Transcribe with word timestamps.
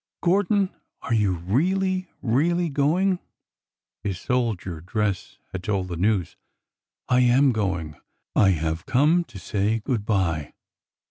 "Gordon, 0.23 0.71
are 1.03 1.13
you 1.13 1.33
really, 1.33 2.07
really 2.23 2.69
going?" 2.69 3.19
His 4.03 4.19
soldier 4.19 4.81
dress 4.81 5.37
had 5.51 5.61
told 5.63 5.89
the 5.89 5.95
news." 5.95 6.37
I 7.07 7.19
am 7.19 7.51
going. 7.51 7.97
I 8.35 8.49
have 8.49 8.87
come 8.87 9.23
to 9.25 9.37
say 9.37 9.77
good 9.77 10.03
by." 10.03 10.53